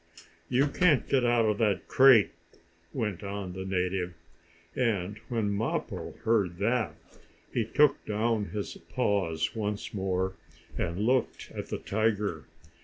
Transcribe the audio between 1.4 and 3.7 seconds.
of that crate!" went on the